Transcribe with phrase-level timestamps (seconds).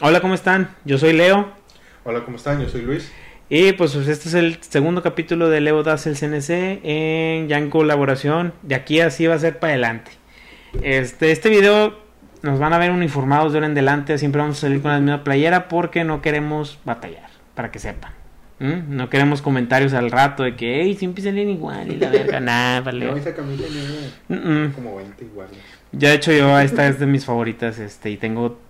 [0.00, 0.68] Hola, ¿cómo están?
[0.84, 1.48] Yo soy Leo.
[2.04, 2.60] Hola, ¿cómo están?
[2.62, 3.10] Yo soy Luis.
[3.48, 6.50] Y pues este es el segundo capítulo de Leo Das el CNC
[6.84, 8.52] en, ya en colaboración.
[8.62, 10.12] De aquí así va a ser para adelante.
[10.82, 11.98] Este, este video
[12.42, 14.18] nos van a ver uniformados de ahora en adelante.
[14.18, 18.12] Siempre vamos a salir con la misma playera porque no queremos batallar, para que sepan.
[18.60, 18.94] ¿Mm?
[18.94, 22.82] No queremos comentarios al rato de que, hey, siempre salen igual y la verga, nada,
[22.82, 23.04] vale.
[23.04, 23.64] No, esa camisa
[24.28, 25.58] tiene como 20 iguales.
[25.90, 28.67] Ya de hecho yo esta es de mis favoritas, este, y tengo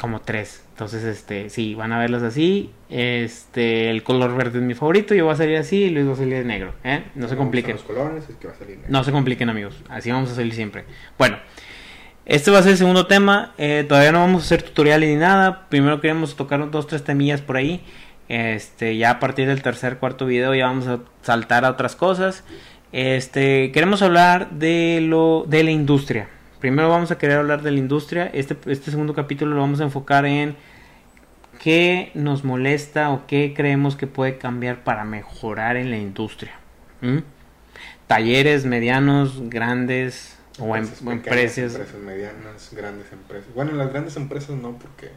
[0.00, 0.64] como tres.
[0.70, 2.70] Entonces, este, sí, van a verlas así.
[2.90, 6.12] Este, el color verde es mi favorito, yo voy a salir así y Luis va
[6.12, 7.04] a salir de negro, ¿eh?
[7.14, 7.72] No se compliquen.
[7.72, 8.90] los colores, es que va a salir negro.
[8.90, 9.76] No se compliquen, amigos.
[9.88, 10.84] Así vamos a salir siempre.
[11.18, 11.38] Bueno,
[12.26, 13.52] este va a ser el segundo tema.
[13.58, 15.68] Eh, todavía no vamos a hacer tutoriales ni nada.
[15.68, 17.82] Primero queremos tocar dos, tres temillas por ahí.
[18.28, 22.42] Este, ya a partir del tercer, cuarto video ya vamos a saltar a otras cosas.
[22.92, 26.28] Este, queremos hablar de lo de la industria.
[26.64, 28.30] Primero vamos a querer hablar de la industria.
[28.32, 30.56] Este, este segundo capítulo lo vamos a enfocar en
[31.62, 36.52] qué nos molesta o qué creemos que puede cambiar para mejorar en la industria.
[37.02, 37.18] ¿Mm?
[38.06, 41.72] Talleres medianos, grandes o, em- Empresas empresas.
[41.74, 43.54] Empresas medianas, grandes empresas.
[43.54, 45.10] Bueno, las grandes empresas no, porque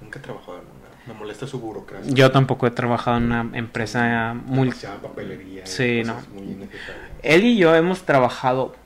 [0.00, 1.12] nunca he trabajado en una.
[1.12, 2.12] Me molesta su burocracia.
[2.14, 4.70] Yo tampoco he trabajado en una empresa muy...
[5.02, 5.66] Papelería.
[5.66, 7.10] Sí, Muy innecesarias.
[7.24, 8.85] Él y yo hemos trabajado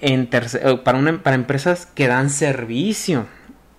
[0.00, 3.26] en eh, para, una, para empresas que dan servicio,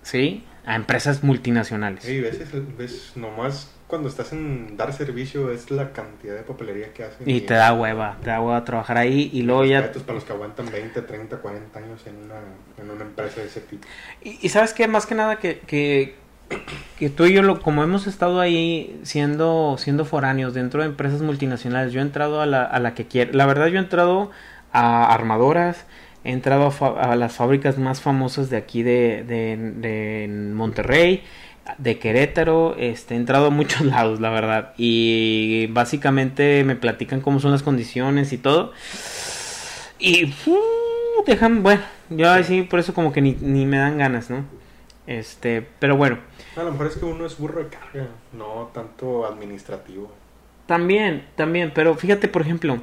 [0.01, 0.43] ¿sí?
[0.65, 2.03] A empresas multinacionales.
[2.03, 2.39] Sí, ves,
[2.77, 7.27] ves, nomás cuando estás en dar servicio es la cantidad de papelería que hacen.
[7.27, 9.91] Y te da hueva, te da hueva trabajar ahí y luego ya...
[9.91, 12.35] Para los que aguantan 20, 30, 40 años en una,
[12.77, 13.87] en una empresa de ese tipo.
[14.21, 16.15] Y, y sabes qué, más que nada que, que,
[16.99, 21.21] que tú y yo, lo, como hemos estado ahí siendo, siendo foráneos dentro de empresas
[21.21, 23.31] multinacionales, yo he entrado a la, a la que quiero.
[23.33, 24.29] La verdad, yo he entrado
[24.71, 25.87] a armadoras,
[26.23, 31.23] he entrado a, a las fábricas más famosas de aquí de, de, de Monterrey,
[31.77, 34.73] de Querétaro, este, he entrado a muchos lados, la verdad.
[34.77, 38.73] Y básicamente me platican cómo son las condiciones y todo.
[39.99, 44.29] Y uh, dejan, bueno, yo así por eso como que ni, ni me dan ganas,
[44.29, 44.45] ¿no?
[45.07, 46.19] Este, pero bueno,
[46.55, 50.15] A lo mejor es que uno es burro de carga, no tanto administrativo.
[50.65, 52.81] también, también, pero fíjate, por ejemplo,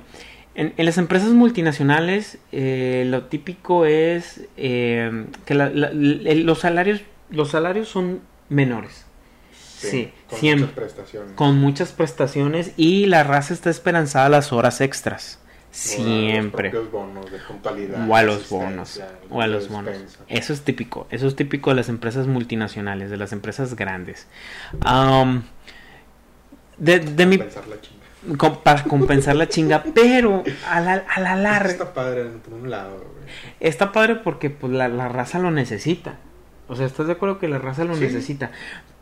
[0.56, 7.50] en, en las empresas multinacionales eh, lo típico es eh, que la- los salarios, los
[7.50, 9.04] salarios son menores.
[9.52, 10.66] Sí, con siempre.
[10.66, 11.32] muchas prestaciones.
[11.34, 15.38] Con muchas prestaciones y la raza está esperanzada a las horas extras.
[15.38, 16.72] O a Siempre.
[16.72, 18.08] Los propios bonos de puntualidad.
[18.08, 19.00] O a los bonos.
[19.28, 19.94] O a los bonos.
[20.28, 21.06] Eso es típico.
[21.10, 24.26] Eso es típico de las empresas multinacionales, de las empresas grandes.
[26.78, 27.38] De, de mi,
[28.62, 32.96] Para compensar la chinga, pero a la, a la larga Está padre por un lado,
[32.98, 33.32] güey.
[33.60, 36.16] está padre porque pues la, la raza lo necesita.
[36.68, 38.00] O sea, ¿estás de acuerdo que la raza lo Sí.
[38.02, 38.50] necesita?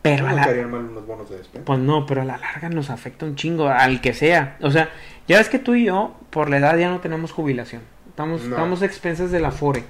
[0.03, 1.37] Pero a la, mal unos bonos de.
[1.61, 4.57] Pues no, pero a la larga nos afecta un chingo, al que sea.
[4.61, 4.89] O sea,
[5.27, 7.81] ya ves que tú y yo, por la edad, ya no tenemos jubilación.
[8.09, 8.49] Estamos, No.
[8.55, 9.83] estamos a expensas de la FORE.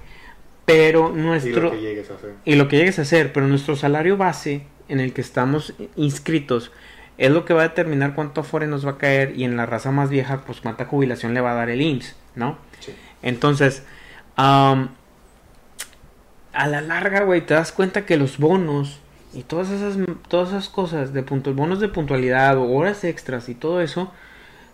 [0.66, 1.64] Pero Y nuestro...
[1.64, 2.34] lo que llegues a hacer.
[2.46, 6.72] y lo que llegues a hacer, pero nuestro salario base en el que estamos inscritos
[7.18, 9.66] es lo que va a determinar cuánto Afore nos va a caer y en la
[9.66, 12.58] raza más vieja, pues cuánta jubilación le va a dar el IMSS, ¿no?
[12.80, 12.94] Sí.
[13.22, 13.84] Entonces,
[14.36, 14.90] am,
[16.54, 19.00] a la larga, güey, te das cuenta que los bonos
[19.34, 19.98] y todas esas,
[20.30, 24.12] todas esas cosas de punto, bonos de puntualidad o horas extras y todo eso,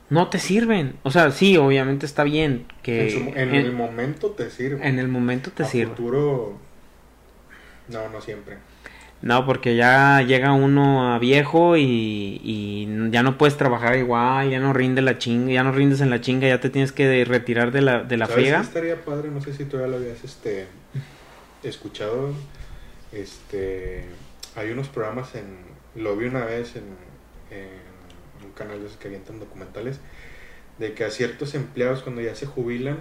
[0.09, 0.95] no te sirven.
[1.03, 4.87] O sea, sí, obviamente está bien que en, su- en en, el momento te sirve.
[4.87, 5.89] en el momento te a sirve.
[5.95, 6.57] futuro.
[7.87, 8.57] No, no siempre.
[9.21, 14.59] No, porque ya llega uno a viejo y, y ya no puedes trabajar igual, ya
[14.59, 17.71] no rinde la chinga, ya no rindes en la chinga, ya te tienes que retirar
[17.71, 18.61] de la, de la ¿Sabes friega.
[18.61, 19.29] estaría padre?
[19.29, 20.65] No sé si tú ya lo habías este,
[21.63, 22.33] escuchado.
[23.11, 24.05] Este,
[24.55, 25.69] hay unos programas en.
[25.95, 26.83] Lo vi una vez en,
[27.55, 27.67] en
[28.45, 29.99] un canal de esos que avientan documentales.
[30.79, 32.97] De que a ciertos empleados, cuando ya se jubilan,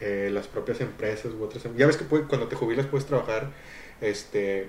[0.00, 1.64] eh, las propias empresas u otras.
[1.66, 3.50] em- Ya ves que puede- cuando te jubilas puedes trabajar
[4.00, 4.68] este,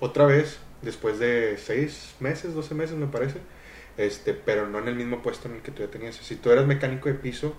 [0.00, 3.38] otra vez después de 6 meses, 12 meses, me parece.
[3.96, 6.14] Este, pero no en el mismo puesto en el que tú ya tenías.
[6.14, 7.56] Si tú eras mecánico de piso.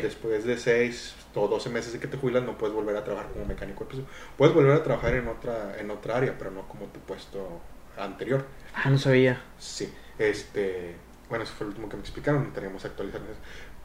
[0.00, 3.30] Después de 6 o 12 meses de que te jubilas, no puedes volver a trabajar
[3.30, 4.02] como mecánico de piso.
[4.38, 7.60] Puedes volver a trabajar en otra, en otra área, pero no como tu puesto
[7.98, 8.46] anterior.
[8.74, 9.42] Ah, no sabía.
[9.58, 10.94] Sí, este,
[11.28, 13.40] bueno, eso fue lo último que me explicaron, teníamos que actualizar eso.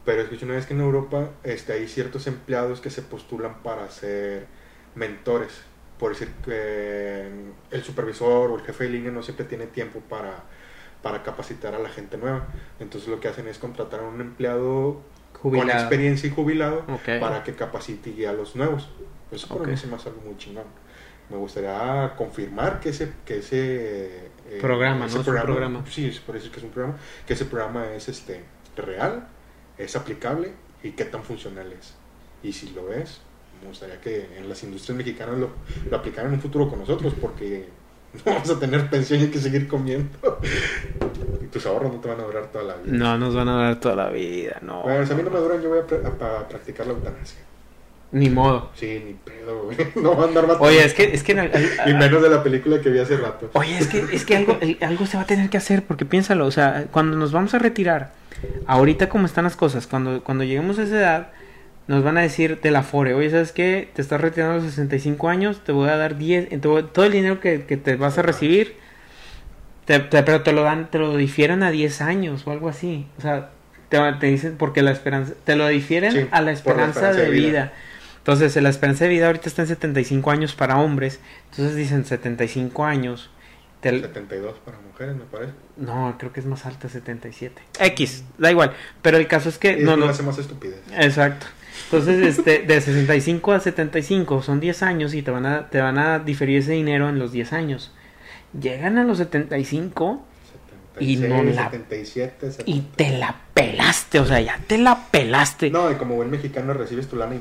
[0.06, 3.90] Pero escuché una vez que en Europa este, hay ciertos empleados que se postulan para
[3.90, 4.46] ser
[4.94, 5.60] mentores.
[5.98, 7.28] Por decir que
[7.70, 10.44] el supervisor o el jefe de línea no siempre tiene tiempo para,
[11.02, 12.46] para capacitar a la gente nueva.
[12.80, 15.02] Entonces lo que hacen es contratar a un empleado
[15.32, 16.84] con experiencia y jubilado
[17.20, 18.88] para que capacite y guíe a los nuevos.
[19.30, 20.64] Eso para mí se me hace algo muy chingón.
[21.30, 25.22] me gustaría confirmar que ese, que ese eh, programa, ¿no?
[25.22, 28.44] programa, Sí, es por eso que es un programa, que ese programa es este
[28.76, 29.28] real,
[29.76, 30.52] es aplicable
[30.82, 31.94] y qué tan funcional es.
[32.42, 33.20] Y si lo es,
[33.60, 35.50] me gustaría que en las industrias mexicanas lo,
[35.90, 37.68] lo aplicaran en un futuro con nosotros, porque
[38.24, 40.18] no vamos a tener pensión y hay que seguir comiendo.
[41.42, 42.96] y tus ahorros no te van a durar toda la vida.
[42.96, 44.82] No, nos van a durar toda la vida, no.
[44.82, 47.40] Bueno, si a mí no me duran, yo voy a, a practicar la eutanasia.
[48.10, 48.70] Ni modo.
[48.74, 49.76] Sí, ni pedo, güey.
[49.96, 50.64] No va a andar matando.
[50.64, 51.04] Oye, es que...
[51.04, 51.32] Es que
[51.86, 53.50] y menos de la película que vi hace rato.
[53.52, 56.46] Oye, es que, es que algo, algo se va a tener que hacer, porque piénsalo,
[56.46, 58.12] o sea, cuando nos vamos a retirar,
[58.66, 61.32] ahorita como están las cosas, cuando, cuando lleguemos a esa edad,
[61.88, 63.88] nos van a decir de la FORE, oye, ¿sabes qué?
[63.94, 67.40] Te estás retirando a los 65 años, te voy a dar 10, todo el dinero
[67.40, 68.76] que, que te vas a recibir,
[69.86, 73.06] pero te lo dan, te lo difieren a 10 años o algo así.
[73.16, 73.50] O sea,
[73.88, 77.72] te, te dicen, porque la esperanza, te lo difieren a la esperanza, de, vida.
[78.18, 81.20] Entonces, la esperanza de vida ahorita está en 75 años para hombres.
[81.50, 83.30] Entonces dicen 75 años.
[83.80, 85.52] 72 para mujeres, me parece.
[85.78, 87.62] No, creo que es más alta, 77.
[87.80, 88.74] X, da igual.
[89.00, 89.76] Pero el caso es que...
[89.76, 90.82] no, no hace más estupidez.
[90.98, 91.46] Exacto.
[91.90, 95.98] Entonces, este, de 65 a 75 son 10 años y te van a, te van
[95.98, 97.92] a diferir ese dinero en los 10 años.
[98.60, 100.22] Llegan a los 75
[101.00, 105.70] y no la 77, y te la pelaste, o sea, ya te la pelaste.
[105.70, 107.40] No, y como buen mexicano recibes tu lana y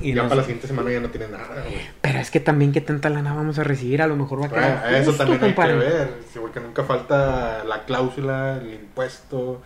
[0.00, 1.64] y ya para la siguiente semana ya no tiene nada,
[2.00, 4.48] Pero es que también qué tanta lana vamos a recibir, a lo mejor va a
[4.48, 4.94] quedar.
[4.94, 6.08] eso también hay que ver,
[6.40, 9.62] porque nunca falta la cláusula, el impuesto,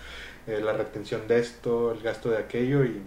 [0.46, 3.00] eh, la retención de esto, el gasto de aquello y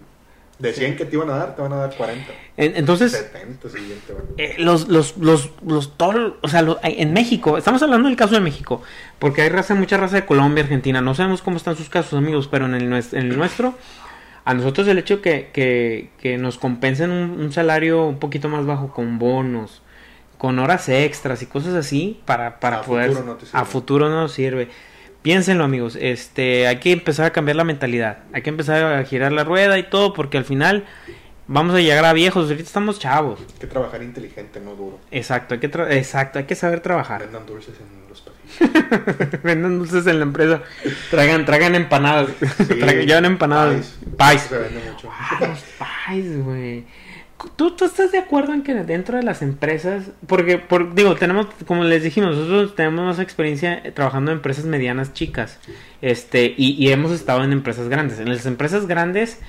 [0.62, 2.32] Decían que te iban a dar, te van a dar 40.
[2.56, 8.08] entonces, 70, siguiente, eh, los, los, los, los, todo, o sea, en México, estamos hablando
[8.08, 8.80] del caso de México,
[9.18, 12.48] porque hay raza, mucha raza de Colombia, Argentina, no sabemos cómo están sus casos, amigos,
[12.48, 13.74] pero en el, en el nuestro
[14.44, 18.92] a nosotros el hecho que, que, que nos compensen un, salario un poquito más bajo
[18.92, 19.82] con bonos,
[20.38, 23.10] con horas extras y cosas así para, para a poder...
[23.10, 23.58] Futuro no te sirve.
[23.58, 24.68] A futuro no nos sirve.
[25.22, 29.30] Piénsenlo amigos, este, hay que empezar a cambiar la mentalidad, hay que empezar a girar
[29.30, 30.84] la rueda y todo porque al final
[31.46, 33.38] vamos a llegar a viejos, ahorita estamos chavos.
[33.40, 34.98] Hay que trabajar inteligente, no duro.
[35.12, 35.66] Exacto, hay que,
[35.96, 37.20] exacto, hay que saber trabajar.
[37.20, 39.42] Vendan dulces en los pasillos.
[39.44, 40.62] Vendan dulces en la empresa.
[41.10, 42.30] Traigan, traigan empanadas.
[43.06, 43.96] llevan empanadas.
[44.16, 44.42] Pais.
[44.42, 45.08] Se vende mucho.
[45.78, 46.84] pais, güey.
[47.56, 51.46] ¿Tú, ¿Tú estás de acuerdo en que dentro de las empresas, porque, por, digo, tenemos,
[51.66, 55.58] como les dijimos, nosotros tenemos más experiencia trabajando en empresas medianas chicas,
[56.00, 58.20] este, y, y hemos estado en empresas grandes.
[58.20, 59.40] En las empresas grandes,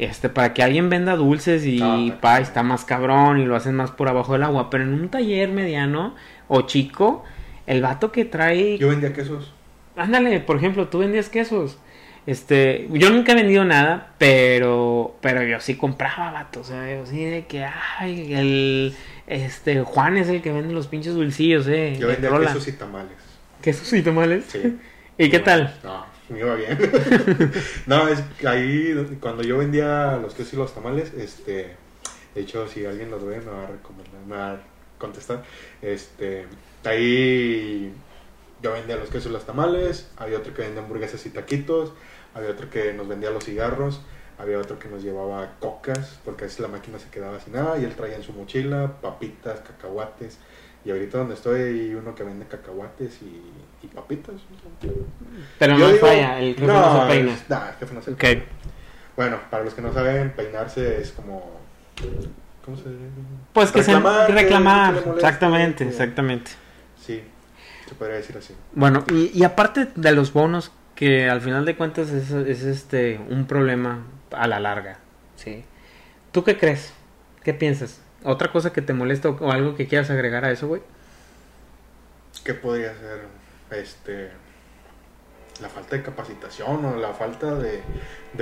[0.00, 3.74] este, para que alguien venda dulces y ah, pa, está más cabrón y lo hacen
[3.74, 4.70] más por abajo del agua.
[4.70, 6.14] Pero en un taller mediano
[6.48, 7.22] o chico,
[7.66, 8.78] el vato que trae.
[8.78, 9.52] Yo vendía quesos.
[9.96, 11.78] Ándale, por ejemplo, tú vendías quesos.
[12.26, 16.60] Este, yo nunca he vendido nada, pero, pero yo sí compraba, vato.
[16.60, 18.94] O sea, yo sí de que, ay, el,
[19.26, 21.96] este, Juan es el que vende los pinches dulcillos, eh.
[21.98, 23.16] Yo vendía quesos y tamales.
[23.62, 24.44] ¿Quesos y tamales?
[24.48, 24.78] Sí.
[25.18, 25.74] ¿Y qué tal?
[25.82, 26.78] No me iba bien.
[27.86, 31.76] no, es ahí cuando yo vendía los quesos y los tamales, este,
[32.34, 34.60] de hecho, si alguien los ve, me va a recomendar, me va a
[34.98, 35.42] contestar.
[35.82, 36.46] Este,
[36.84, 37.92] ahí
[38.62, 41.92] yo vendía los quesos y los tamales, había otro que vendía hamburguesas y taquitos,
[42.34, 44.00] había otro que nos vendía los cigarros,
[44.38, 47.78] había otro que nos llevaba cocas, porque a veces la máquina se quedaba sin nada
[47.78, 50.38] y él traía en su mochila papitas, cacahuates.
[50.82, 53.42] Y ahorita donde estoy hay uno que vende cacahuates y
[53.82, 54.34] y papitas.
[55.58, 57.32] Pero no falla, el jefe no, se peina.
[57.32, 58.44] el jefe no se okay.
[59.16, 61.60] Bueno, para los que no saben, peinarse es como.
[62.64, 63.04] ¿Cómo se dice?
[63.52, 64.94] Pues que reclamar, se reclamar.
[65.16, 66.50] exactamente, exactamente.
[67.00, 67.22] Sí,
[67.90, 68.54] se podría decir así.
[68.72, 73.20] Bueno, y, y aparte de los bonos, que al final de cuentas es, es este
[73.28, 74.98] un problema a la larga.
[75.36, 75.64] ¿sí?
[76.32, 76.92] ¿Tú qué crees?
[77.42, 78.00] ¿Qué piensas?
[78.22, 80.82] ¿Otra cosa que te molesta o algo que quieras agregar a eso, güey?
[82.44, 83.40] ¿Qué podría ser?
[83.70, 84.30] este
[85.60, 87.82] la falta de capacitación o la falta de,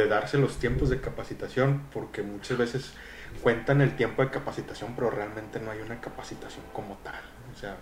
[0.06, 2.92] darse los tiempos de capacitación, porque muchas veces
[3.42, 7.20] cuentan el tiempo de capacitación, pero realmente no hay una capacitación como tal.
[7.52, 7.76] O sea,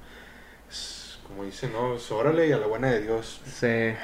[1.27, 3.41] como dicen, no, órale y a la buena de Dios.
[3.45, 3.95] Sí,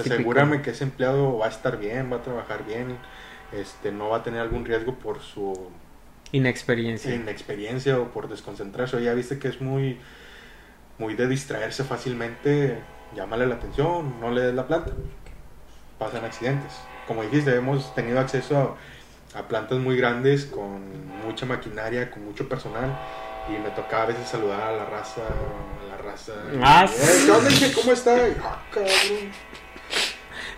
[0.00, 2.98] asegúrame que ese empleado va a estar bien, va a trabajar bien,
[3.52, 5.70] este, no va a tener algún riesgo por su
[6.32, 7.14] inexperiencia.
[7.14, 9.02] Inexperiencia o por desconcentrarse.
[9.02, 9.98] Ya viste que es muy
[10.98, 12.78] muy de distraerse fácilmente,
[13.14, 14.92] llámale la atención, no le des la planta.
[15.98, 16.72] Pasan accidentes.
[17.06, 18.76] Como dijiste, hemos tenido acceso
[19.34, 22.98] a, plantas muy grandes con mucha maquinaria, con mucho personal.
[23.48, 26.32] Y me tocaba a veces saludar a la raza, a la raza.
[26.62, 28.16] Ah, eh, ¿Cómo está?
[28.42, 28.62] Ah,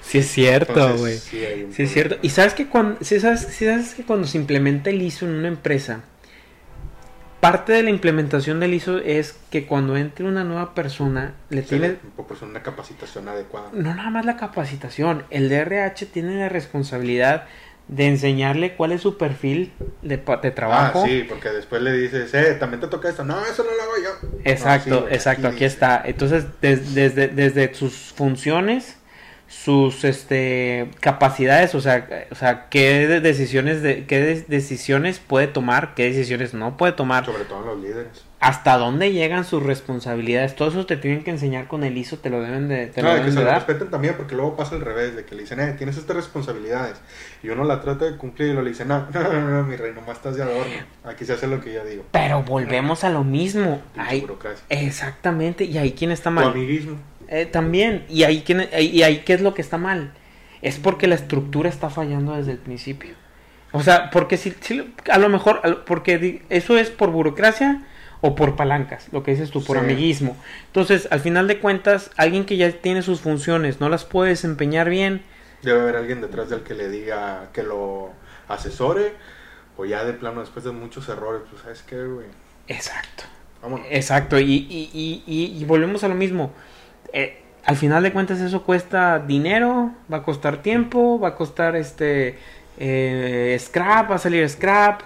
[0.09, 1.19] Sí es cierto, güey.
[1.19, 1.45] Sí,
[1.77, 2.17] es cierto.
[2.23, 6.01] Y sabes que cuando, sabes, sabes que cuando se implementa el ISO en una empresa,
[7.41, 11.69] parte de la implementación del ISO es que cuando entre una nueva persona, le Se
[11.69, 11.91] tiene...
[12.17, 13.69] proporciona una capacitación adecuada.
[13.75, 17.47] No nada más la capacitación, el DRH tiene la responsabilidad
[17.89, 21.03] de enseñarle cuál es su perfil de, de trabajo.
[21.03, 23.25] Ah, sí, porque después le dices, eh, también te toca esto.
[23.25, 24.29] No, eso no lo hago yo.
[24.45, 26.03] Exacto, No, sí, güey, exacto, aquí está.
[26.05, 28.97] Entonces, des- desde, desde sus funciones,
[29.49, 35.47] sus este, capacidades, o sea, o sea, qué de- decisiones, de, qué de- decisiones puede
[35.47, 38.25] tomar, qué decisiones no puede tomar, Sobre todo los líderes.
[38.41, 40.55] Hasta dónde llegan sus responsabilidades.
[40.55, 43.09] Todo eso te tienen que enseñar con el ISO, te lo deben de, te lo
[43.09, 43.59] No, de que deben se de lo dar.
[43.59, 46.97] respeten también, porque luego pasa al revés, de que le dicen, eh, tienes estas responsabilidades.
[47.43, 49.75] Y uno la trata de cumplir y lo le dice, no, no, no, no, mi
[49.77, 50.73] rey, nomás estás de adorno.
[51.05, 52.05] Aquí se hace lo que yo digo.
[52.13, 53.83] Pero volvemos a lo mismo.
[54.21, 54.65] Burocracia.
[54.69, 56.49] exactamente, y ahí quién está Tu mal.
[56.49, 56.97] amiguismo.
[57.29, 60.13] Eh, también, y ahí, quién- y ahí qué es lo que está mal.
[60.63, 63.15] Es porque la estructura está fallando desde el principio.
[63.73, 67.83] O sea, porque si, si- a lo mejor, porque eso es por burocracia
[68.21, 69.85] o por palancas, lo que dices tú, por Sí.
[69.85, 70.37] amiguismo.
[70.67, 74.89] Entonces, al final de cuentas, alguien que ya tiene sus funciones, no las puede desempeñar
[74.91, 75.23] bien,
[75.63, 78.11] Debe haber alguien detrás del que le diga, que lo
[78.47, 79.13] asesore.
[79.77, 82.27] O ya de plano, después de muchos errores, pues, ¿sabes qué, güey?
[82.69, 83.25] exacto.
[83.63, 83.87] Vámonos.
[83.91, 86.53] Exacto, y, y, y, y- y volvemos a lo mismo.
[87.13, 91.75] Eh, al final de cuentas eso cuesta dinero, va a costar tiempo, va a costar
[91.75, 92.39] este
[92.79, 95.03] eh, scrap, va a salir scrap,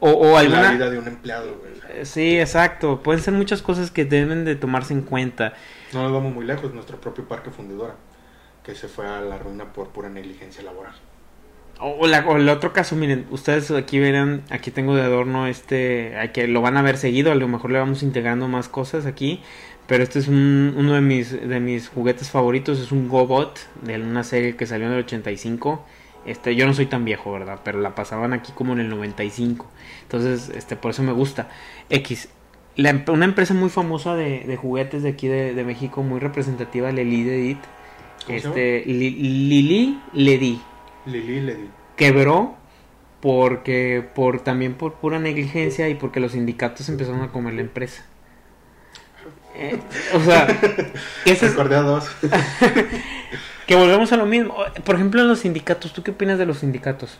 [0.00, 0.72] o, o la alguna...
[0.72, 1.72] vida de un empleado, güey.
[2.04, 5.54] Sí, exacto, pueden ser muchas cosas que deben de tomarse en cuenta.
[5.92, 7.94] No nos vamos muy lejos, nuestro propio parque fundidora,
[8.64, 10.94] que se fue a la ruina por pura negligencia laboral.
[11.78, 16.16] O, la- o el otro caso, miren, ustedes aquí verán, aquí tengo de adorno este,
[16.16, 19.04] hay que lo van a ver seguido, a lo mejor le vamos integrando más cosas
[19.04, 19.42] aquí,
[19.86, 23.96] pero este es un- uno de mis, de mis juguetes favoritos, es un GoBot de
[24.00, 25.84] una serie que salió en el 85.
[26.26, 27.60] Este, yo no soy tan viejo, ¿verdad?
[27.64, 29.66] Pero la pasaban aquí como en el 95.
[30.02, 31.48] Entonces, este, por eso me gusta.
[31.88, 32.28] X.
[32.74, 36.18] La em- una empresa muy famosa de, de juguetes de aquí de, de México, muy
[36.20, 37.58] representativa, Lili Ledit.
[38.26, 40.60] ¿Cómo se Este, Li- Lili Ledi
[41.06, 41.68] Lili le di.
[41.96, 42.56] quebró
[43.20, 48.04] porque por también por pura negligencia y porque los sindicatos empezaron a comer la empresa.
[49.54, 49.78] Eh,
[50.14, 50.46] o sea,
[51.24, 52.10] ese es- dos.
[53.66, 54.56] que volvemos a lo mismo.
[54.84, 57.18] Por ejemplo, en los sindicatos, ¿tú qué opinas de los sindicatos?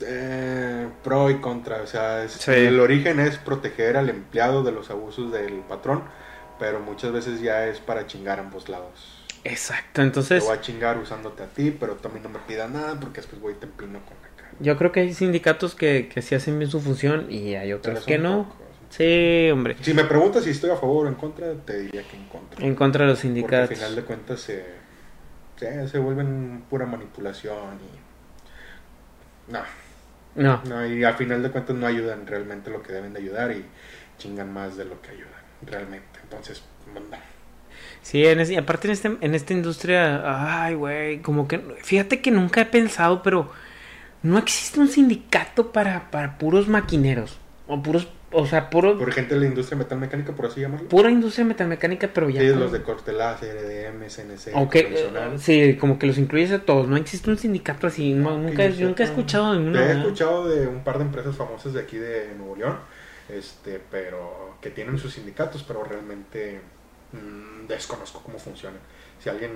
[0.00, 2.50] Eh, pro y contra, o sea, es- Sí.
[2.50, 6.02] el origen es proteger al empleado de los abusos del patrón,
[6.58, 9.22] pero muchas veces ya es para chingar a ambos lados.
[9.44, 12.98] Exacto, Te entonces voy a chingar usándote a ti, pero mí no me pidas nada
[12.98, 14.50] porque después voy y te empino con la cara.
[14.58, 18.04] yo creo que hay sindicatos que, que sí hacen bien su función y hay otros
[18.04, 18.52] que no.
[18.90, 22.16] Sí, hombre, Si me preguntas si estoy a favor o en contra, te diría que
[22.16, 22.64] en contra.
[22.64, 23.78] en contra de los Porque al sindicatos.
[23.78, 24.64] final de cuentas se,
[25.72, 29.52] se, se vuelven pura manipulación y...
[29.52, 29.62] No,
[30.36, 33.52] No, no, y al final de cuentas no ayudan realmente lo que deben de ayudar
[33.52, 33.64] y
[34.18, 36.20] chingan más de lo que ayudan realmente.
[36.22, 36.62] Entonces,
[36.94, 37.00] no.
[38.02, 42.30] Sí, en ese- aparte en, este, en esta industria, ay, güey, como que, fíjate que
[42.30, 43.50] nunca he pensado, pero
[44.22, 49.34] no existe un sindicato para, para puros maquineros, o puros, o sea, puro, por gente
[49.34, 50.88] de la industria metalmecánica, por así llamarlo.
[50.88, 52.40] pura industria metalmecánica, pero ya...
[52.40, 56.52] Sí, como- los de corte láser, EDM, CNC, Ok, eh, sí, como que los incluyes
[56.52, 59.78] a todos, no existe un sindicato así, no, nunca, yo nunca he escuchado de uno.
[59.80, 62.76] He escuchado de un par de empresas famosas de aquí de Nuevo León,
[63.28, 66.60] este, pero que tienen sus sindicatos, pero realmente
[67.14, 68.80] mm, desconozco cómo funcionan.
[69.22, 69.50] Si alguien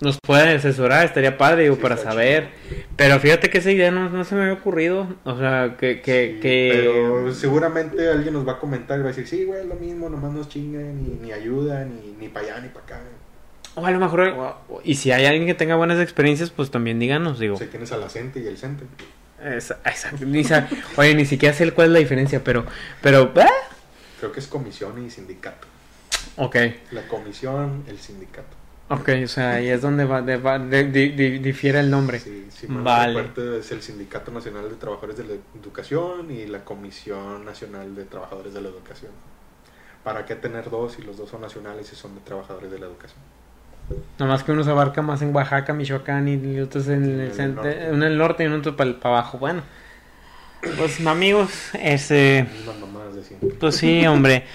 [0.00, 2.48] Nos puede asesorar, estaría padre, digo, Sí, para saber.
[2.96, 6.00] Pero fíjate que esa idea no, no se me había ocurrido, o sea, que...
[6.00, 6.70] que, Sí, que...
[6.74, 9.74] Pero seguramente alguien nos va a comentar y va a decir, sí, güey, es lo
[9.74, 13.00] mismo, nomás nos chingan, ni, ni ayudan, ni, ni para allá, ni para acá.
[13.74, 16.98] O a lo mejor, o- y si hay alguien que tenga buenas experiencias, pues también
[16.98, 17.54] díganos, digo.
[17.54, 18.84] O sea, tienes a la y el CENTE.
[19.42, 20.24] Exacto.
[20.26, 20.44] Ni
[20.96, 22.66] Oye, ni siquiera sé cuál es la diferencia, pero,
[23.00, 23.46] pero, ¿eh?
[24.18, 25.66] Creo que es comisión y sindicato.
[26.42, 26.56] Ok,
[26.92, 28.56] La comisión, el sindicato.
[28.88, 32.18] ok, o sea, ahí es donde va, de- va- de- di- di- difiere el nombre.
[32.18, 33.30] Sí, sí, Vale.
[33.58, 38.54] es el Sindicato Nacional de Trabajadores de la Educación y la Comisión Nacional de Trabajadores
[38.54, 39.12] de la Educación.
[40.02, 42.86] ¿Para qué tener dos si los dos son nacionales y son de trabajadores de la
[42.86, 43.20] educación?
[44.18, 47.54] Nomás que uno se abarca más en Oaxaca, Michoacán y otros en En el, el
[47.54, 47.78] norte.
[47.90, 49.36] uno en el norte y otro para abajo.
[49.38, 49.62] Bueno,
[50.78, 51.50] pues amigos,
[53.14, 53.50] de siempre.
[53.60, 54.44] pues sí, hombre.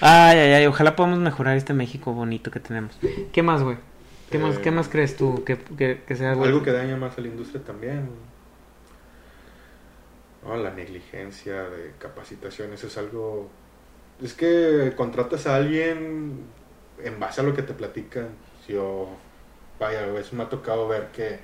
[0.00, 2.98] Ay, ay, ay, ojalá podamos mejorar este México bonito que tenemos.
[3.32, 3.76] ¿Qué más, güey?
[4.30, 6.48] ¿Qué más, Eh, qué más crees tú que, que, que sea, güey?
[6.48, 8.08] Algo que daña más a la industria también.
[10.44, 13.50] No, la negligencia de capacitaciones es algo...
[14.22, 16.44] Es que contratas a alguien
[17.02, 18.28] en base a lo que te platican.
[18.68, 19.08] Yo,
[19.78, 21.40] vaya, a veces me ha tocado ver que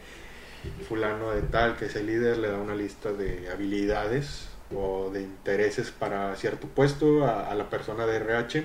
[0.88, 5.23] fulano de tal, que es el líder, le da una lista de habilidades o de
[5.23, 8.65] intereses para cierto puesto a, la persona de RH.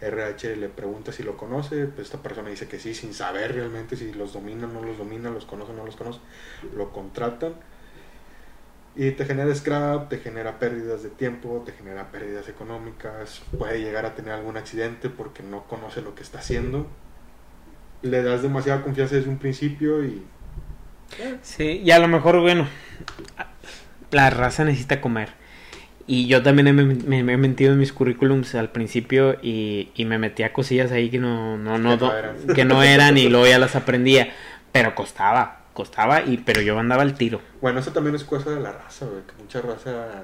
[0.00, 3.96] RH le pregunta si lo conoce, pues esta persona dice que sí, sin saber realmente
[3.96, 6.20] si los domina o no los domina, los conoce o no los conoce,
[6.74, 7.54] lo contratan
[8.94, 14.04] y te genera scrap, te genera pérdidas de tiempo, te genera pérdidas económicas, puede llegar
[14.04, 16.86] a tener algún accidente porque no conoce lo que está haciendo.
[18.02, 20.22] Le das demasiada confianza desde un principio y...
[21.42, 22.66] Sí, y a lo mejor, bueno,
[24.12, 25.30] la raza necesita comer.
[26.06, 26.84] Y yo también me,
[27.22, 31.18] me he metido en mis currículums al principio y, y me metía cosillas ahí que
[31.18, 32.36] no, no, no, Que no no- eran.
[32.54, 34.32] que no eran y luego ya las aprendía.
[34.72, 37.40] Pero costaba, costaba, y pero yo andaba al tiro.
[37.60, 40.22] Bueno, eso también es cosa de la raza, güey, que mucha raza...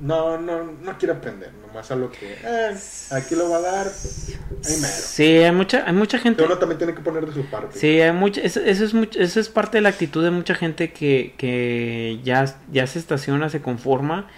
[0.00, 2.32] No, no, no quiere aprender, nomás a lo que...
[2.32, 2.76] "Eh,
[3.10, 4.86] aquí lo va a dar, ahí mero.
[4.86, 6.36] Sí, hay mucha, hay mucha gente.
[6.36, 7.78] Pero uno también tiene que poner de su parte.
[7.78, 10.54] Sí, hay mucha, eso, eso es mucho, eso es parte de la actitud de mucha
[10.54, 14.28] gente que, que ya, ya se estaciona, se conforma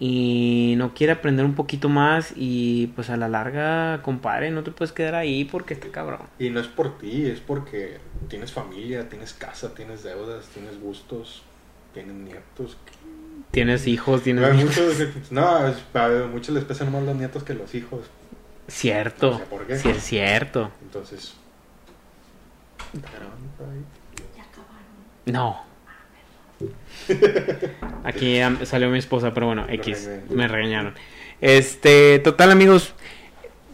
[0.00, 4.72] y no quiere aprender un poquito más y pues a la larga, compadre, no te
[4.72, 6.22] puedes quedar ahí porque está cabrón.
[6.40, 11.42] Y no es por ti, es porque tienes familia, tienes casa, tienes deudas, tienes gustos,
[11.92, 12.76] tienes nietos.
[13.50, 14.44] Tienes hijos, tienes...
[14.44, 14.96] Hay muchos,
[15.30, 15.72] no, a
[16.32, 18.00] muchos les pesan más los nietos que los hijos.
[18.66, 19.78] Cierto, No sé por qué.
[19.78, 20.70] sí es cierto.
[20.82, 21.34] Entonces...
[25.26, 25.62] No.
[28.04, 30.34] Aquí am- salió mi esposa, pero bueno, X, regañé.
[30.34, 30.94] me regañaron.
[31.40, 32.94] Este, total amigos,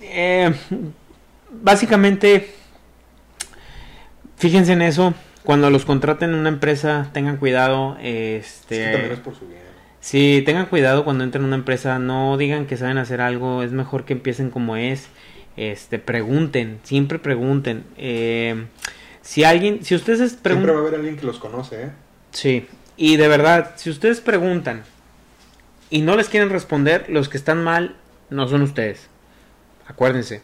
[0.00, 0.52] eh,
[1.50, 2.54] básicamente,
[4.36, 9.18] fíjense en eso, cuando los contraten en una empresa, tengan cuidado, Es que también es
[9.18, 9.60] este, por su bien.
[10.00, 13.72] sí, tengan cuidado cuando entren a una empresa, no digan que saben hacer algo, es
[13.72, 15.08] mejor que empiecen como es,
[15.56, 18.66] este, pregunten, siempre pregunten, eh,
[19.22, 21.90] si alguien, si ustedes Siempre va a haber alguien que los conoce, ¿eh?
[22.32, 22.66] Sí,
[22.96, 24.82] y de verdad, si ustedes preguntan
[25.90, 27.96] y no les quieren responder, los que están mal
[28.30, 29.08] no son ustedes.
[29.86, 30.42] Acuérdense,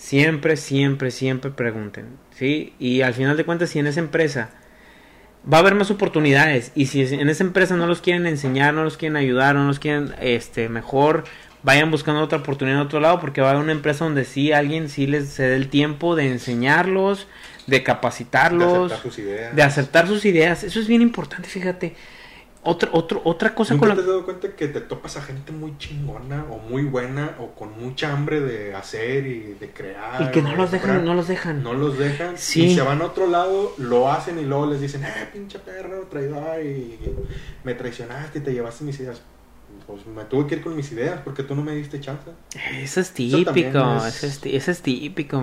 [0.00, 2.72] siempre, siempre, siempre pregunten, ¿sí?
[2.78, 4.50] Y al final de cuentas, si en esa empresa
[5.50, 8.82] va a haber más oportunidades y si en esa empresa no los quieren enseñar, no
[8.82, 11.24] los quieren ayudar, no los quieren, este, mejor
[11.62, 14.52] vayan buscando otra oportunidad en otro lado porque va a haber una empresa donde sí
[14.52, 17.28] alguien sí les se dé el tiempo de enseñarlos,
[17.66, 17.82] de
[18.56, 19.56] De capacitarlos aceptar sus ideas.
[19.56, 20.64] de acertar sus ideas.
[20.64, 21.94] Eso es bien importante, fíjate.
[22.62, 24.02] Otro, otro, otra cosa ¿Nunca con te la...
[24.02, 27.80] has dado cuenta que te topas a gente muy chingona o muy buena o con
[27.80, 30.20] mucha hambre de hacer y de crear?
[30.20, 31.62] Y que no los de dejan, no los dejan.
[31.62, 32.64] No los dejan Sí.
[32.66, 36.02] y se van a otro lado, lo hacen y luego les dicen, eh, pinche perro,
[36.10, 36.98] traidor, y
[37.64, 39.22] me traicionaste y te llevaste mis ideas.
[39.90, 42.30] Pues me tuve que ir con mis ideas porque tú no me diste chance.
[42.80, 45.42] Eso es Eso típico, es- eso, es, ti- eso es típico.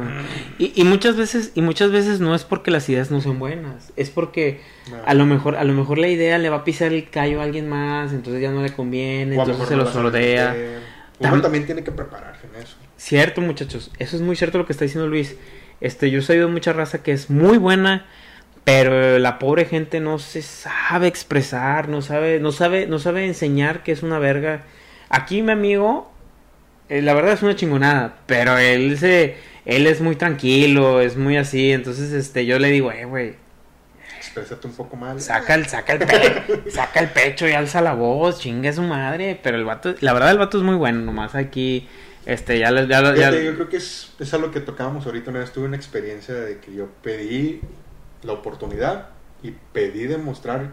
[0.58, 3.92] Y, y muchas veces, y muchas veces no es porque las ideas no son buenas,
[3.98, 4.98] es porque No.
[5.06, 7.44] a lo mejor, a lo mejor la idea le va a pisar el callo a
[7.44, 10.56] alguien más, entonces ya no le conviene, O entonces se no lo sordea.
[11.20, 12.76] Uno Tam- también tiene que prepararse en eso.
[12.96, 13.92] Cierto, muchachos.
[14.00, 15.36] Eso es muy cierto lo que está diciendo Luis.
[15.82, 18.06] Este, yo he sabido mucha raza que es muy buena,
[18.68, 23.82] pero la pobre gente no se sabe expresar, no sabe, no sabe, no sabe enseñar
[23.82, 24.64] que es una verga.
[25.08, 26.12] Aquí mi amigo,
[26.90, 31.38] eh, la verdad es una chingonada, pero él se, él es muy tranquilo, es muy
[31.38, 33.36] así, entonces este, yo le digo, eh, güey,
[34.18, 35.22] Exprésate un poco mal.
[35.22, 39.40] saca el, saca el, pe- saca el pecho y alza la voz, chinga su madre,
[39.42, 41.88] pero el vato, la verdad el vato es muy bueno, nomás aquí,
[42.26, 45.32] este, ya, les- ya, ya- yo creo que es, es a lo que tocábamos ahorita.
[45.32, 47.62] Una vez tuve una experiencia de que yo pedí
[48.24, 49.10] la oportunidad
[49.44, 50.72] y pedí demostrar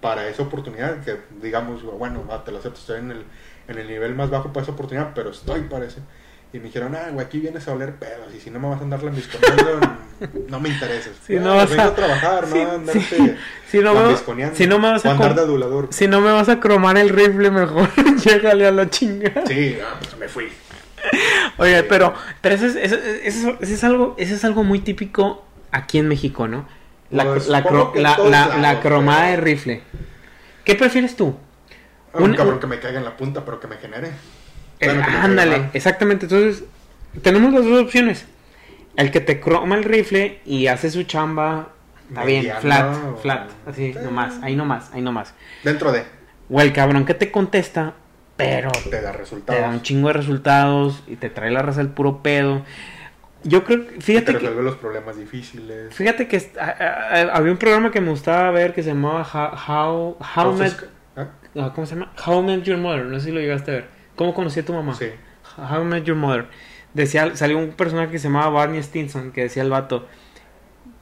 [0.00, 3.24] para esa oportunidad que, digamos, bueno, va, te lo acepto, estoy en el,
[3.68, 6.00] en el nivel más bajo para esa oportunidad, pero estoy para eso.
[6.52, 8.80] Y me dijeron, ah, güey, aquí vienes a oler pedos y si no me vas
[8.80, 9.80] a andar lambisconeando,
[10.48, 11.12] no me interesas.
[11.26, 13.36] Si Ah, no vas a- a trabajar, Sí, no a andarte.
[13.72, 14.16] Si no, me,
[14.54, 15.88] si no me vas a andar de adulador.
[15.90, 17.88] si no me vas a cromar el rifle mejor,
[18.22, 19.46] llégale a la chingada.
[19.46, 20.48] Sí, ah, pues me fui.
[21.58, 25.42] Oye, pero, pero eso es, eso, eso- eso es algo, eso es algo muy típico
[25.72, 26.66] aquí en México, ¿no?
[27.10, 27.60] La, Pues, la,
[27.94, 29.82] la, la- la cromada de rifle.
[30.64, 31.36] ¿Qué prefieres tú?
[32.14, 34.08] Un Un- cabrón que me caiga en la punta, pero que me genere.
[34.80, 36.26] Eh, que ándale, exactamente.
[36.26, 36.64] Entonces,
[37.22, 38.26] tenemos las dos opciones.
[38.96, 41.68] El que te croma el rifle y hace su chamba,
[42.08, 43.98] está bien, flat, o- flat, así, Eh.
[44.02, 45.34] nomás, ahí nomás, ahí nomás.
[45.64, 46.04] Dentro de.
[46.50, 47.94] O el cabrón que te contesta,
[48.36, 49.66] pero Te da te da resultados.
[49.74, 52.62] un chingo de resultados y te trae la raza el puro pedo.
[53.44, 55.94] Yo creo, que- te fíjate que, resuelve los problemas difíciles.
[55.94, 59.22] fíjate que a- a- a- había un programa que me gustaba ver que se llamaba
[59.22, 60.72] How, How, How Met,
[61.16, 61.28] ¿Ah?
[61.56, 62.12] ah, ¿cómo se llama?
[62.26, 63.84] How Met Your Mother, no sé si lo llegaste a ver.
[64.16, 64.94] ¿Cómo conocí a tu mamá?
[64.94, 65.06] Sí.
[65.58, 66.46] How Met Your Mother.
[66.94, 70.06] Decía, salió un personaje que se llamaba Barney Stinson que decía el vato,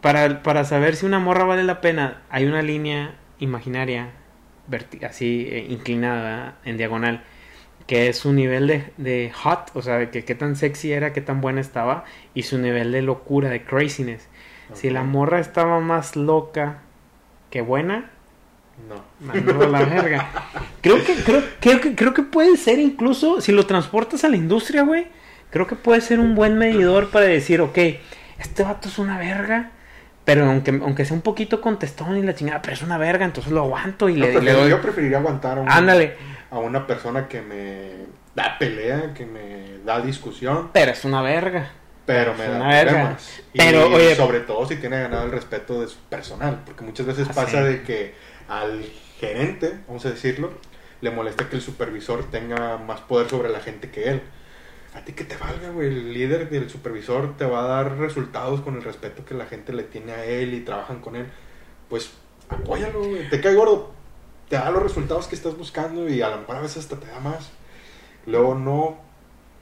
[0.00, 4.10] para, para saber si una morra vale la pena, hay una línea imaginaria
[5.08, 7.24] así eh, inclinada en diagonal,
[7.86, 11.12] que es su nivel de, de hot, o sea, de que qué tan sexy era,
[11.12, 14.28] qué tan buena estaba, y su nivel de locura, de craziness.
[14.72, 16.78] Si la morra estaba más loca
[17.50, 18.10] que buena,
[18.88, 19.02] No.
[19.20, 20.28] mandó la verga.
[20.80, 24.36] Creo que, creo, creo que, creo que puede ser incluso, si lo transportas a la
[24.36, 25.08] industria, güey,
[25.50, 27.76] creo que puede ser un buen medidor para decir, ok,
[28.38, 29.70] este vato es una verga,
[30.24, 33.52] pero aunque, aunque sea un poquito contestón y la chingada, pero es una verga, entonces
[33.52, 34.70] lo aguanto y le, le doy...
[34.70, 36.14] Yo preferiría aguantar un- Ándale,
[36.50, 41.70] a una persona que me da pelea, que me da discusión, pero es una verga.
[42.06, 42.90] pero me Es da una verga.
[42.92, 43.40] problemas.
[43.52, 47.06] Y Pero, oye- sobre todo si tiene ganado el respeto de su personal, porque muchas
[47.06, 48.14] veces Ah, pasa de que
[48.48, 48.84] al
[49.18, 50.52] gerente, vamos a decirlo,
[51.00, 54.22] le molesta que el supervisor tenga más poder sobre la gente que él.
[54.94, 55.86] A ti que te valga, güey.
[55.86, 59.72] El líder del supervisor te va a dar resultados con el respeto que la gente
[59.72, 61.26] le tiene a él y trabajan con él.
[61.88, 62.10] Pues
[62.48, 63.28] apóyalo, güey.
[63.30, 63.94] Te cae gordo.
[64.50, 67.06] Te da los resultados que estás buscando y a lo mejor a veces hasta te
[67.06, 67.50] da más.
[68.26, 68.98] Luego no.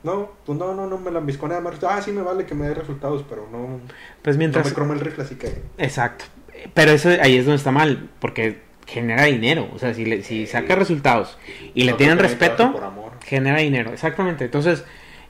[0.03, 1.83] No, pues no, no, no me la ambisconea más.
[1.85, 3.81] Ah, sí me vale que me dé resultados, pero no,
[4.23, 4.67] Pues no mientras...
[4.67, 5.63] me croma el rifle, así que.
[5.77, 6.25] Exacto.
[6.75, 9.69] Pero eso ahí es donde está mal, porque genera dinero.
[9.75, 11.37] O sea, si, le, si saca resultados
[11.75, 13.13] y le no tienen respeto, Por amor.
[13.25, 13.93] genera dinero.
[13.93, 14.47] Exactamente.
[14.47, 14.85] Entonces,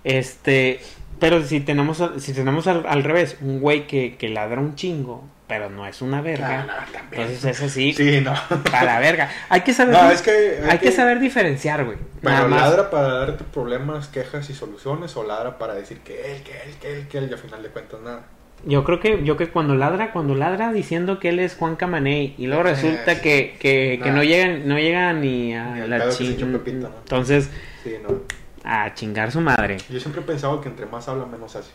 [0.04, 0.80] este.
[1.18, 5.24] Pero si tenemos, si tenemos al, al revés, un güey que, que ladra un chingo,
[5.48, 6.66] pero no es una verga.
[6.68, 8.34] Ah, no, entonces es así, Sí, no.
[8.70, 9.30] para la verga.
[9.48, 10.60] Hay que saber, No, es que.
[10.68, 11.96] hay que saber diferenciar, güey.
[12.22, 12.48] Más.
[12.50, 16.74] ladra para darte problemas, quejas y soluciones, o ladra para decir que él, que él,
[16.80, 18.22] que él, que él, y al final de cuentas nada.
[18.64, 22.34] Yo creo que, yo que cuando ladra, cuando ladra diciendo que él es Juan Camaney
[22.38, 23.20] y luego resulta sí.
[23.20, 24.16] que, que, que Nah.
[24.16, 26.94] no llegan, no llega ni a Ni la pedo que se ching- echó Pepito, ¿no?
[26.98, 27.50] Entonces,
[27.84, 28.16] Sí, no.
[28.64, 29.76] a chingar su madre.
[29.88, 31.70] Yo siempre he pensado que entre más habla, menos hace.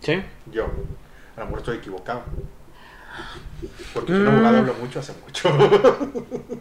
[0.00, 0.22] ¿Sí?
[0.50, 0.70] Yo.
[1.36, 2.22] A lo mejor estoy equivocado.
[3.92, 4.28] Porque si un Mm.
[4.28, 5.48] abogado habla mucho, hace mucho.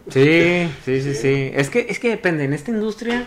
[0.09, 1.13] Sí, sí, sí, Sí.
[1.13, 1.51] sí.
[1.53, 2.43] Es que, es que depende.
[2.43, 3.25] En esta industria,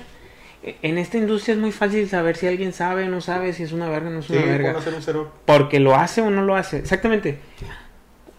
[0.63, 3.73] en esta industria es muy fácil saber si alguien sabe o no sabe, si es
[3.73, 4.79] una verga o no es Sí, una puedo verga.
[4.79, 5.33] hacer un cero.
[5.47, 6.79] Porque lo hace o no lo hace.
[6.79, 7.39] Exactamente.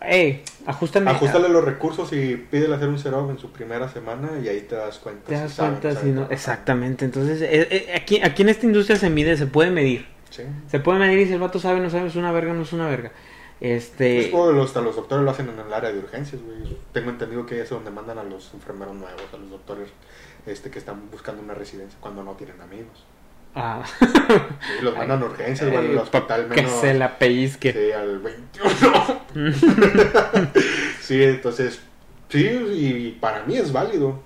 [0.05, 1.09] Ey, ajustame.
[1.11, 4.75] Ajustale los recursos y pídele hacer un cero en su primera semana y ahí te
[4.75, 5.29] das cuenta.
[5.29, 6.27] Te si das cuenta si no.
[6.29, 7.05] Exactamente.
[7.05, 10.05] Entonces, eh, eh, aquí, aquí en esta industria se mide, se puede medir.
[10.29, 10.43] Sí.
[10.69, 12.55] Se puede medir y si el vato sabe o no sabe, es una verga o
[12.55, 13.11] no es una verga.
[13.59, 14.19] Este.
[14.19, 16.77] Es como hasta los doctores lo hacen en el área de urgencias, güey.
[16.91, 19.89] Tengo entendido que es donde mandan a los enfermeros nuevos, a los doctores
[20.45, 23.05] este, que están buscando una residencia cuando no tienen amigos.
[23.55, 23.83] Ah,
[24.81, 26.81] los mandan a urgencias, güey, al hospital que menos...
[26.81, 27.71] se la pellizque.
[27.71, 28.71] Sí, al 21.
[31.01, 31.79] sí, entonces,
[32.29, 34.19] sí, y para mí es válido.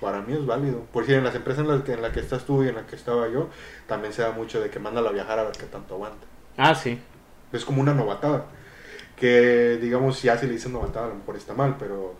[0.00, 0.80] Para mí es válido.
[0.92, 2.76] Por si en las empresas en las que, en la que estás tú y en
[2.76, 3.48] la que estaba yo,
[3.86, 6.26] también se da mucho de que mándalo a viajar a ver qué tanto aguanta.
[6.56, 6.98] Ah, sí.
[7.52, 8.46] Es como una novatada.
[9.16, 12.14] Que, digamos, ya si le dicen novatada, a lo mejor está mal, pero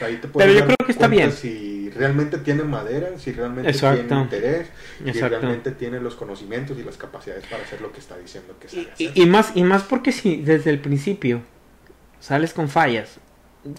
[0.00, 1.32] ahí te puedes Pero yo dar creo que está bien.
[1.32, 4.06] Si realmente tiene madera, si realmente Exacto.
[4.06, 4.68] tiene interés,
[5.12, 8.68] si realmente tiene los conocimientos y las capacidades para hacer lo que está diciendo que
[8.68, 9.12] sabe Y, hacer.
[9.18, 11.40] y- y más, y más porque si desde el principio
[12.20, 13.18] sales con fallas,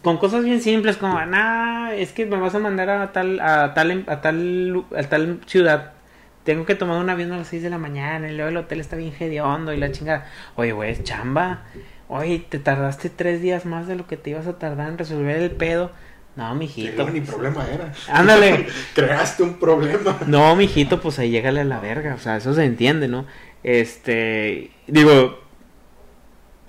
[0.03, 3.73] con cosas bien simples como, nah, es que me vas a mandar a tal, a
[3.73, 5.93] tal, em- a tal, a tal ciudad,
[6.47, 8.79] tengo que tomar un avión a las 6 de la mañana y luego el hotel
[8.79, 10.27] está bien hediondo y la chingada.
[10.55, 11.65] Oye, güey, es chamba.
[12.07, 15.35] Oye, te tardaste tres días más de lo que te ibas a tardar en resolver
[15.35, 15.91] el pedo.
[16.37, 16.95] No, mijito.
[16.95, 17.91] luego ni problema era.
[18.07, 18.65] Ándale.
[18.95, 20.19] Creaste un problema.
[20.25, 22.15] No, mijito, pues ahí llégale a la verga.
[22.15, 23.25] O sea, eso se entiende, ¿no?
[23.63, 24.71] Este.
[24.87, 25.41] Digo.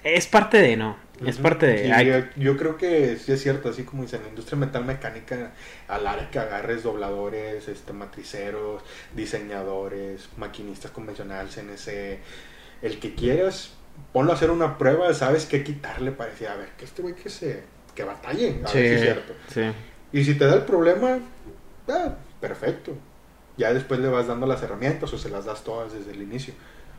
[0.03, 0.97] Es parte de, ¿no?
[1.27, 1.87] Es parte de.
[1.89, 4.85] Y hay- yo, yo creo que sí es cierto, así como dicen, la industria metal
[4.85, 5.53] mecánica,
[5.89, 8.83] al área que agarres dobladores, este, matriceros,
[9.15, 12.21] diseñadores, maquinistas convencionales, CNC,
[12.83, 13.73] el que quieras,
[14.13, 17.15] ponlo a hacer una prueba, sabes qué quitarle para decir, a ver, que este güey
[17.15, 17.63] que se,
[17.95, 19.33] que batalle, a ver si es cierto.
[19.53, 19.63] sí.
[20.13, 21.19] Y si te da el problema,
[21.89, 22.93] ah, perfecto.
[23.59, 26.55] Ya después le vas dando las herramientas o se las das todas desde el inicio.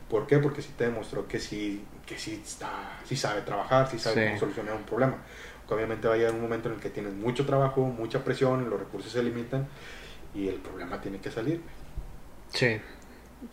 [0.10, 0.40] ¿Por qué?
[0.40, 4.28] Porque sí te demostró que sí, que sí, está, sí sabe trabajar, sí sabe Sí.
[4.30, 5.18] cómo solucionar un problema.
[5.70, 8.80] Obviamente va a llegar un momento en el que tienes mucho trabajo, mucha presión, los
[8.80, 9.68] recursos se limitan
[10.34, 11.62] y el problema tiene que salir.
[12.50, 12.66] Sí.
[12.68, 12.82] Te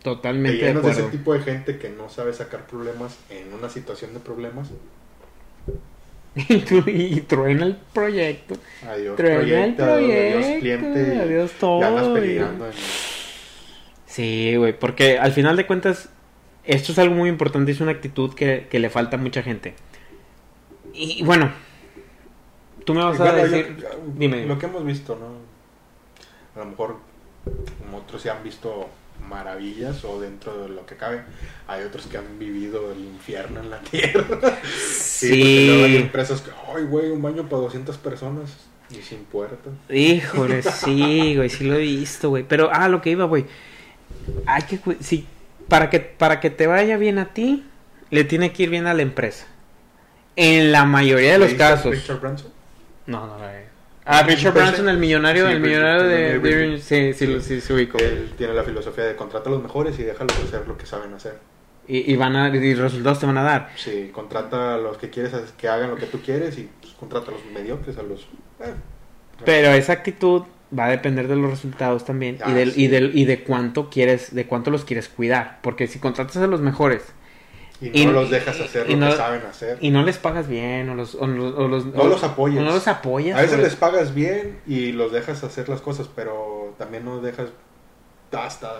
[0.03, 3.69] Totalmente de llenas de ese tipo de gente que no sabe sacar problemas en una
[3.69, 4.69] situación de problemas.
[6.87, 8.57] Y, truena el proyecto.
[8.87, 11.83] Adiós Truena el proyecto, adiós cliente Adiós todo.
[11.85, 12.73] andas en-
[14.07, 16.09] Sí, güey, porque al final de cuentas,
[16.67, 19.75] esto es algo muy importante, es una actitud que, que le falta a mucha gente.
[20.93, 21.51] Y bueno,
[22.85, 24.47] tú me vas a Bueno, decir, yo- dime.
[24.47, 26.61] Lo que hemos visto, ¿no?
[26.61, 26.97] A lo mejor
[27.79, 28.89] como otros se han visto
[29.29, 31.23] maravillas o dentro de lo que cabe,
[31.67, 34.59] hay otros que han vivido el infierno en la tierra.
[34.89, 38.57] Sí, luego hay empresas que, ay, güey, un baño para 200 personas.
[38.91, 39.71] Y sin puerta.
[39.93, 42.45] Híjole, sí, güey, sí lo he visto, güey.
[42.47, 43.45] Pero, ah, lo que iba, güey.
[44.47, 45.27] Hay que, sí,
[45.69, 47.65] para que, para que te vaya bien a ti,
[48.11, 49.47] le tiene que ir bien a la empresa.
[50.37, 51.93] En la mayoría de los ¿Leíste a casos.
[51.93, 52.53] Richard Branson?
[53.07, 53.45] No, no, no.
[54.09, 57.13] Ah, Richard Pues, Branson, el millonario, sí, el pues, millonario el de, de- de- sí,
[57.13, 57.99] sí, sí, se ubicó.
[57.99, 61.13] Él tiene la filosofía de contrata a los mejores y déjalos hacer lo que saben
[61.15, 61.39] hacer.
[61.89, 63.71] Y, y van a, y resultados te van a dar.
[63.77, 67.31] Sí, contrata a los que quieres que hagan lo que tú quieres y pues, contrata
[67.31, 68.23] a los mediocres, a los...
[68.61, 68.75] eh,
[69.45, 70.43] Pero esa actitud
[70.77, 72.85] va a depender de los resultados también y Ah, del, sí.
[72.85, 76.47] y del y de cuánto quieres, de cuánto los quieres cuidar, porque si contratas a
[76.47, 77.03] los mejores
[77.81, 79.79] y y- no los dejas hacer y lo no- que saben hacer.
[79.81, 82.65] y no les pagas bien o los o los, o los- No o- los apoyas.
[82.65, 83.39] no los apoyas.
[83.39, 87.49] A veces les pagas bien y los dejas hacer las cosas, pero también no dejas
[88.33, 88.73] hasta...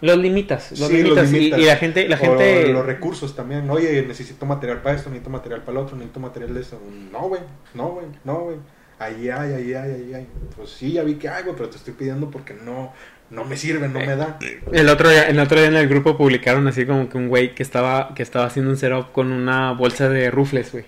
[0.00, 3.68] los limitas, los Sí, los limitas, y- la gente la o gente los recursos también.
[3.70, 6.80] Oye, necesito material para esto, necesito material para el otro, necesito material de esto.
[7.12, 7.40] No, güey,
[7.74, 8.56] no, güey, no, güey.
[8.98, 10.26] Ahí hay, ahí hay, ahí hay.
[10.56, 12.92] Pues sí, ya vi que hay, güey, pero te estoy pidiendo porque no,
[13.30, 14.38] no me sirve, no me da.
[14.72, 17.54] el otro día, el otro día en el grupo publicaron así como que un güey
[17.54, 20.84] que estaba que estaba haciendo un setup con una bolsa de rufles, güey.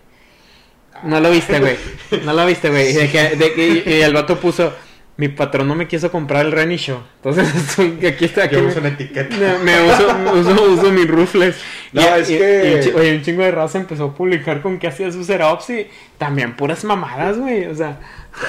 [1.05, 1.77] No lo viste, güey.
[2.25, 2.97] No lo viste, güey.
[2.97, 4.73] Y y el vato puso
[5.19, 7.01] mi patrón no me quiso comprar el Renny Show.
[7.17, 9.37] Entonces, estoy- aquí está aquí Yo me- uso una etiqueta.
[9.37, 10.17] Me, me uso,
[10.53, 11.57] uso, uso mis rufles.
[11.93, 14.79] No, y, es y- que- y oye, un chingo de raza empezó a publicar con
[14.79, 15.87] que hacía sus setups y
[16.19, 17.67] también puras mamadas, güey.
[17.67, 17.99] O sea,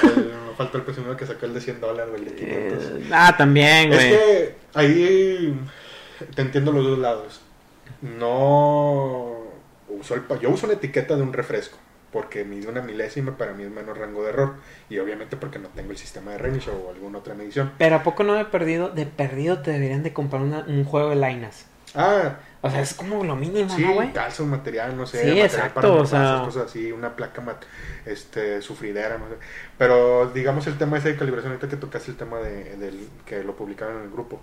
[0.04, 0.08] Eh,
[0.50, 2.84] Me falta el presumido que sacó el de 100 dólares, güey, el de 500.
[2.84, 4.10] eh, ah, también, Es güey.
[4.10, 5.54] que ahí
[6.36, 7.42] te entiendo los dos lados.
[8.02, 9.38] No
[9.88, 11.78] uso el yo uso una etiqueta de un refresco
[12.12, 14.56] porque mide una milésima para mí es menos rango de error
[14.90, 17.72] y obviamente porque no tengo el sistema de Renish o alguna otra medición.
[17.78, 21.10] Pero a poco no de perdido, de perdido te deberían de comprar una- un juego
[21.10, 21.66] de Lainas.
[21.96, 24.12] Ah, O sea, es como lo mínimo, sí, ¿no, güey?
[24.14, 27.42] calza un material, no sé, Sí, material exacto, para o sea- cosas así, una placa
[27.42, 27.64] mat-
[28.06, 29.36] este sufridera, no sé.
[29.78, 33.44] Pero digamos el tema ese de calibración ahorita que tocaste el tema de, del que
[33.44, 34.42] lo publicaron en el grupo.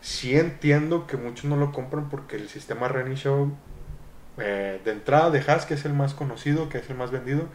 [0.00, 3.52] Sí entiendo que muchos no lo compran porque el sistema Renish Show
[4.40, 7.48] eh, de entrada de Haas, que es el más conocido, que es el más vendido,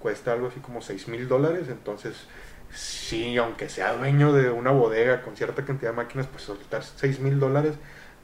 [0.00, 1.68] cuesta algo así como 6 mil dólares.
[1.68, 2.26] Entonces,
[2.72, 7.20] sí, aunque sea dueño de una bodega con cierta cantidad de máquinas, pues soltar 6
[7.20, 7.74] mil dólares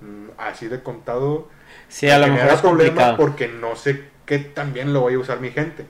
[0.00, 1.48] mm, así de contado
[1.88, 3.16] Sí, a lo me mejor es problema complicado.
[3.16, 5.86] porque no sé qué también lo voy a usar mi gente.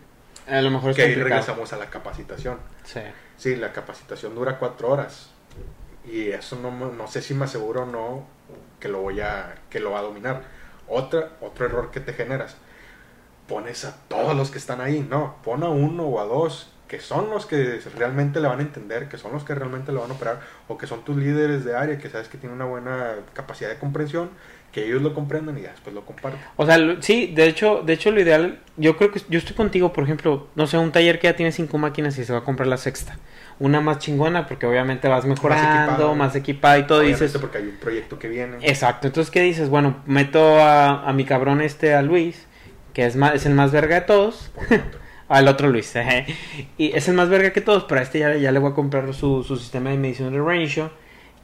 [0.47, 2.59] A lo mejor es Que ahí regresamos a la capacitación.
[2.85, 3.01] Sí.
[3.37, 5.31] Sí, la capacitación dura cuatro horas.
[6.05, 8.27] Y eso no, no sé si me aseguro o no
[8.81, 10.43] que lo voy a, que lo va a dominar.
[10.90, 12.57] Otra, otro error que te generas.
[13.48, 15.07] Pones a todos los que están ahí.
[15.09, 18.62] No, pon a uno o a dos que son los que realmente le van a
[18.62, 21.64] entender, que son los que realmente lo van a operar, o que son tus líderes
[21.64, 24.31] de área, que sabes que tienen una buena capacidad de comprensión,
[24.73, 26.41] que ellos lo comprendan y ya después lo comparten.
[26.57, 29.57] O sea, lo- sí, de hecho, de hecho lo ideal, yo creo que yo estoy
[29.57, 32.39] contigo, por ejemplo, no sé, un taller que ya tiene cinco máquinas y se va
[32.41, 33.19] a comprar la sexta.
[33.59, 37.77] Una más chingona porque obviamente vas mejorando, más equipada, y todo, dices, porque hay un
[37.77, 38.57] proyecto que viene.
[38.63, 39.69] exacto, entonces ¿qué dices?
[39.69, 42.47] Bueno, meto a, a mi cabrón este, a Luis,
[42.95, 44.51] que es, más, es el más verga de todos,
[45.29, 46.27] al otro Luis, jeje,
[46.79, 48.75] y es el más verga que todos, pero a este ya, ya le voy a
[48.75, 50.91] comprar su, su sistema de medición de ratio,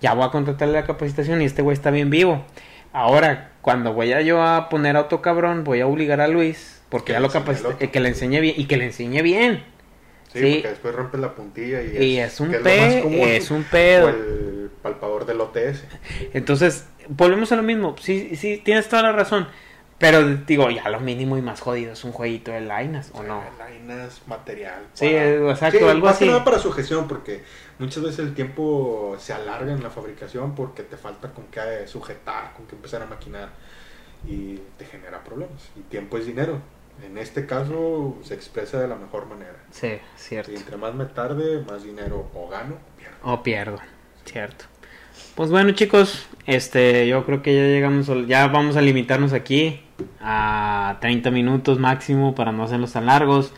[0.01, 2.45] ya voy a contratarle la capacitación y este güey está bien vivo.
[2.93, 6.83] Ahora, cuando voy a yo a poner a otro cabrón, voy a obligar a Luis,
[6.89, 9.65] porque Que ya lo capacité, eh, que le enseñe bien, y que le enseñe bien.
[10.33, 10.53] Sí, Sí.
[10.57, 12.57] porque después rompes la puntilla y es, Y es un que
[12.97, 13.21] es común.
[13.29, 14.09] es un pedo.
[14.09, 15.85] el palpador del OTS.
[16.35, 17.97] Entonces, volvemos a lo mismo.
[18.01, 19.49] Sí, sí, tienes toda la razón.
[19.99, 23.43] Pero digo, ya lo mínimo y más jodido es un jueguito de Lainas, ¿o no?
[23.59, 24.83] Lainas, material.
[24.93, 26.31] Sí, eh, exacto, Sí, algo más que así.
[26.31, 27.43] nada para su gestión, porque
[27.79, 32.53] muchas veces el tiempo se alarga en la fabricación porque te falta con qué sujetar,
[32.55, 33.49] con qué empezar a maquinar
[34.29, 35.63] y te genera problemas.
[35.77, 36.61] Y tiempo es dinero.
[37.03, 39.57] En este caso se expresa de la mejor manera.
[39.71, 40.53] Sí, cierto.
[40.53, 43.17] Y entre más me tarde, más dinero o gano o pierdo.
[43.23, 43.79] O pierdo,
[44.27, 44.67] cierto.
[45.35, 49.83] Pues bueno, chicos, este, yo creo que ya llegamos, ya vamos a limitarnos aquí
[50.21, 53.53] a 30 minutos máximo para no hacerlos tan largos.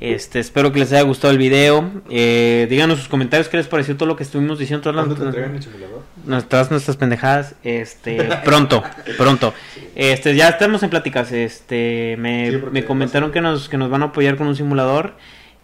[0.00, 1.88] Este, espero que les haya gustado el video.
[2.10, 5.22] Eh, díganos sus comentarios qué les pareció todo lo que estuvimos diciendo todas las- ¿Cuándo
[5.22, 6.02] te entregan el simulador?
[6.26, 8.82] nuestras nuestras pendejadas este pronto
[9.18, 9.52] pronto
[9.94, 14.02] este ya estamos en pláticas este me, Sí, me comentaron que nos que nos van
[14.02, 15.14] a apoyar con un simulador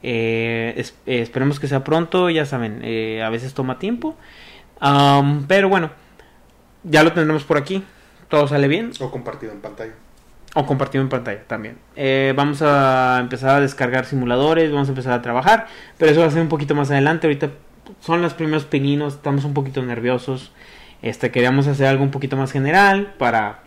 [0.03, 2.83] eh, es- eh, esperemos que sea pronto ya saben
[3.23, 4.17] a veces toma tiempo
[5.49, 5.91] pero bueno
[6.85, 7.83] ya lo tendremos por aquí
[8.29, 9.93] todo sale bien O compartido en pantalla.
[10.55, 11.79] O compartido en pantalla también.
[11.97, 15.67] Eh, vamos a empezar a descargar simuladores, vamos a empezar a trabajar,
[15.99, 17.27] pero eso va a ser un poquito más adelante.
[17.27, 17.51] Ahorita
[18.01, 20.53] son los primeros pininos, estamos un poquito nerviosos.
[21.03, 23.61] Este, queríamos hacer algo un poquito más general para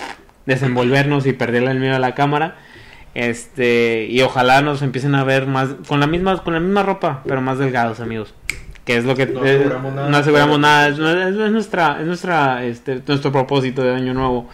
[0.45, 2.57] desenvolvernos y perderle el miedo a la cámara.
[3.15, 7.21] Este, y ojalá nos empiecen a ver más con la misma con la misma ropa,
[7.27, 8.33] pero más delgados, amigos.
[8.85, 10.09] Que es lo que No aseguramos nada.
[10.09, 10.97] no aseguramos nada, es
[11.51, 14.49] nuestra es nuestra este nuestro propósito de año nuevo.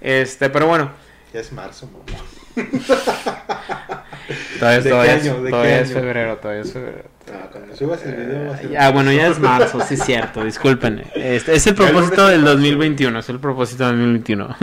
[0.00, 0.90] Este, pero bueno,
[1.36, 2.18] Ya es marzo, mamá.
[4.58, 5.42] todavía, ¿De todavía qué es, año?
[5.42, 6.00] ¿De todavía qué es año?
[6.00, 7.10] febrero, todavía es febrero.
[7.30, 10.04] Ah, cuando subas el video va a ser Ah, bueno, ya es marzo, sí es
[10.04, 11.04] cierto, disculpen.
[11.14, 12.56] Este, es el propósito del es marzo.
[12.56, 14.56] 2021, es el propósito del 2021.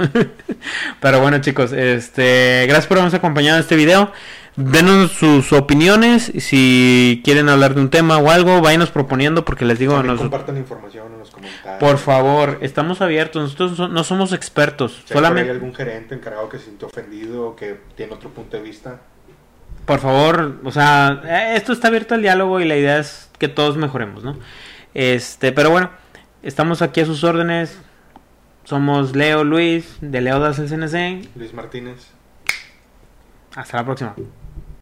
[0.99, 4.11] Pero bueno, chicos, este, gracias por habernos acompañado en este video.
[4.55, 9.79] Denos sus opiniones, si quieren hablar de un tema o algo, váyanos proponiendo porque les
[9.79, 11.79] digo, nos- compartan información en los comentarios.
[11.79, 16.49] por favor, estamos abiertos, nosotros so- no somos expertos, Si hay solamente, algún gerente encargado
[16.49, 19.01] que se sintió ofendido o que tiene otro punto de vista,
[19.85, 23.47] por favor, o sea, eh, esto está abierto al diálogo y la idea es que
[23.47, 24.37] todos mejoremos, ¿no?
[24.93, 25.89] Este, pero bueno,
[26.43, 27.79] estamos aquí a sus órdenes.
[28.65, 31.27] Somos Leo Luis de Leo Das el CNC.
[31.35, 32.11] Luis Martínez.
[33.55, 34.15] Hasta la próxima.